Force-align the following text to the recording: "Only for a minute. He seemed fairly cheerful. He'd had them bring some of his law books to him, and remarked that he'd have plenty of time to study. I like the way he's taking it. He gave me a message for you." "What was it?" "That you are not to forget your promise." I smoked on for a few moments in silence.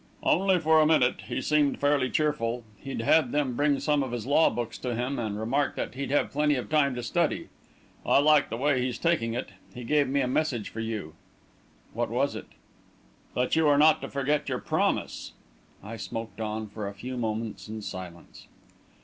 "Only 0.23 0.57
for 0.59 0.81
a 0.81 0.85
minute. 0.87 1.21
He 1.27 1.41
seemed 1.43 1.77
fairly 1.79 2.09
cheerful. 2.09 2.63
He'd 2.77 3.01
had 3.01 3.31
them 3.31 3.55
bring 3.55 3.79
some 3.79 4.01
of 4.01 4.13
his 4.13 4.25
law 4.25 4.49
books 4.49 4.79
to 4.79 4.95
him, 4.95 5.19
and 5.19 5.39
remarked 5.39 5.75
that 5.75 5.93
he'd 5.93 6.09
have 6.09 6.31
plenty 6.31 6.55
of 6.55 6.71
time 6.71 6.95
to 6.95 7.03
study. 7.03 7.49
I 8.03 8.17
like 8.17 8.49
the 8.49 8.57
way 8.57 8.81
he's 8.81 8.97
taking 8.97 9.35
it. 9.35 9.49
He 9.75 9.83
gave 9.83 10.07
me 10.07 10.21
a 10.21 10.27
message 10.27 10.69
for 10.69 10.79
you." 10.79 11.13
"What 11.93 12.09
was 12.09 12.35
it?" 12.35 12.47
"That 13.35 13.55
you 13.55 13.67
are 13.67 13.77
not 13.77 14.01
to 14.01 14.09
forget 14.09 14.49
your 14.49 14.57
promise." 14.57 15.33
I 15.83 15.97
smoked 15.97 16.41
on 16.41 16.65
for 16.69 16.87
a 16.87 16.95
few 16.95 17.15
moments 17.15 17.69
in 17.69 17.83
silence. 17.83 18.47